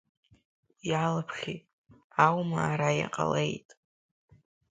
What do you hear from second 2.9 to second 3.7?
иҟалеит.